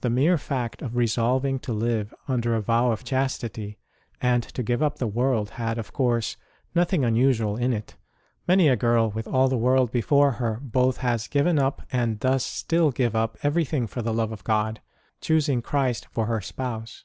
[0.00, 3.78] The mere fact of resolving to live under a vow of chastity
[4.20, 6.36] and to give up the world had, of course,
[6.74, 7.94] nothing unusual in it:
[8.48, 12.44] many a girl with all the world before her both has given up, and does
[12.44, 14.80] still give up, everything for the love of God,
[15.20, 17.04] choosing Christ for her Spouse.